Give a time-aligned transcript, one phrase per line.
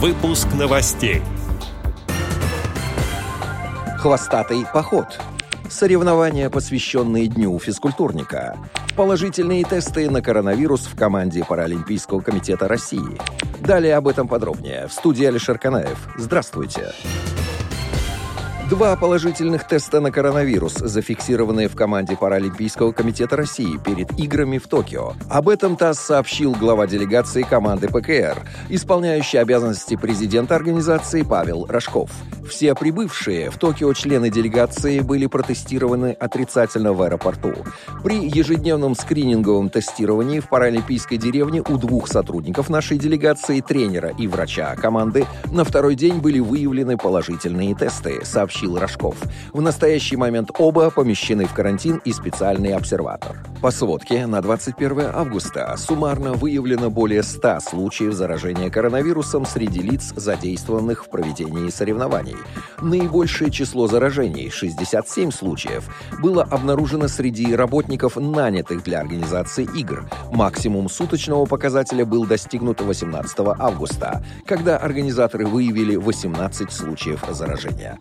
[0.00, 1.22] Выпуск новостей.
[3.96, 5.06] Хвостатый поход.
[5.68, 8.56] Соревнования, посвященные Дню физкультурника.
[8.96, 13.18] Положительные тесты на коронавирус в команде Паралимпийского комитета России.
[13.58, 14.86] Далее об этом подробнее.
[14.86, 15.98] В студии Алишер Канаев.
[16.16, 16.92] Здравствуйте.
[18.68, 25.14] Два положительных теста на коронавирус, зафиксированные в команде Паралимпийского комитета России перед играми в Токио.
[25.30, 28.36] Об этом ТАСС сообщил глава делегации команды ПКР,
[28.68, 32.10] исполняющий обязанности президента организации Павел Рожков.
[32.46, 37.54] Все прибывшие в Токио члены делегации были протестированы отрицательно в аэропорту.
[38.04, 44.76] При ежедневном скрининговом тестировании в паралимпийской деревне у двух сотрудников нашей делегации, тренера и врача
[44.76, 49.16] команды, на второй день были выявлены положительные тесты, сообщил Рожков.
[49.52, 53.36] В настоящий момент оба помещены в карантин и специальный обсерватор.
[53.60, 61.04] По сводке, на 21 августа суммарно выявлено более 100 случаев заражения коронавирусом среди лиц, задействованных
[61.04, 62.36] в проведении соревнований.
[62.80, 65.88] Наибольшее число заражений, 67 случаев,
[66.20, 70.08] было обнаружено среди работников, нанятых для организации игр.
[70.30, 77.98] Максимум суточного показателя был достигнут 18 августа, когда организаторы выявили 18 случаев заражения.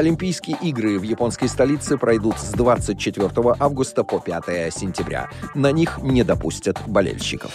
[0.00, 5.28] Паралимпийские игры в японской столице пройдут с 24 августа по 5 сентября.
[5.54, 7.52] На них не допустят болельщиков.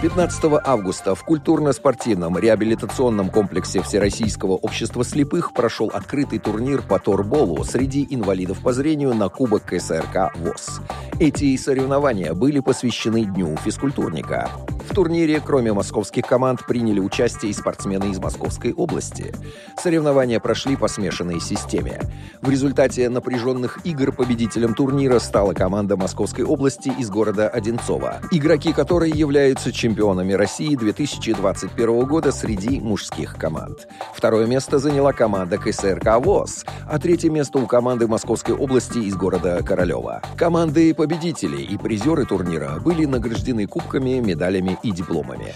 [0.00, 8.06] 15 августа в культурно-спортивном реабилитационном комплексе Всероссийского общества слепых прошел открытый турнир по торболу среди
[8.08, 10.80] инвалидов по зрению на Кубок КСРК ВОЗ.
[11.18, 14.48] Эти соревнования были посвящены Дню физкультурника.
[14.90, 19.32] В турнире, кроме московских команд, приняли участие и спортсмены из Московской области.
[19.80, 22.00] Соревнования прошли по смешанной системе.
[22.42, 29.12] В результате напряженных игр победителем турнира стала команда Московской области из города Одинцово, игроки которой
[29.12, 33.86] являются чемпионами России 2021 года среди мужских команд.
[34.12, 39.62] Второе место заняла команда КСРК ВОЗ, а третье место у команды Московской области из города
[39.62, 40.20] Королева.
[40.36, 45.54] Команды победителей и призеры турнира были награждены кубками, медалями и дипломами.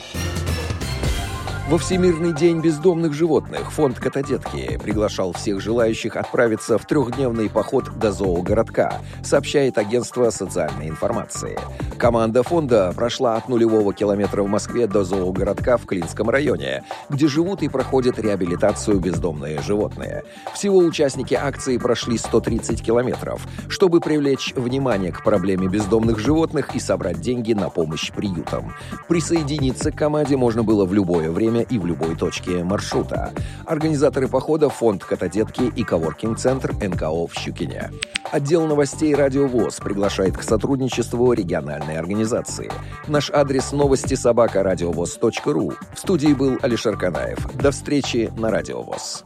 [1.66, 8.12] Во Всемирный день бездомных животных фонд «Котодетки» приглашал всех желающих отправиться в трехдневный поход до
[8.12, 11.58] зоогородка, сообщает агентство социальной информации.
[11.96, 17.62] Команда фонда прошла от нулевого километра в Москве до зоогородка в Клинском районе, где живут
[17.62, 20.22] и проходят реабилитацию бездомные животные.
[20.52, 27.22] Всего участники акции прошли 130 километров, чтобы привлечь внимание к проблеме бездомных животных и собрать
[27.22, 28.74] деньги на помощь приютам.
[29.08, 33.32] Присоединиться к команде можно было в любое время время и в любой точке маршрута.
[33.66, 37.90] Организаторы похода– фонд «Котодетки» и коворкинг-центр НКО в Щукине.
[38.32, 42.70] Отдел новостей «Радио ВОЗ» приглашает к сотрудничеству региональной организации.
[43.06, 44.62] Наш адрес новости собака
[45.52, 45.72] ру.
[45.94, 47.38] В студии был Алишер Канаев.
[47.54, 49.24] До встречи на Радио ВОЗ.